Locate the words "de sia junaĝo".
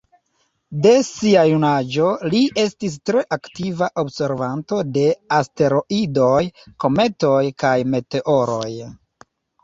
0.83-2.05